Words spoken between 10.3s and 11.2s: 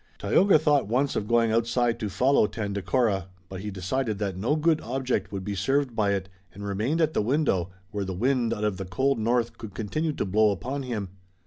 upon him.